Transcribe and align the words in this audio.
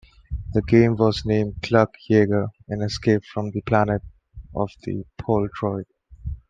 The 0.55 0.63
game 0.63 0.95
was 0.95 1.25
named 1.27 1.61
"Cluck 1.61 1.93
Yegger 2.09 2.47
in 2.67 2.81
Escape 2.81 3.23
From 3.23 3.51
The 3.51 3.61
Planet 3.61 4.01
of 4.55 4.71
The 4.81 5.05
Poultroid". 5.19 5.85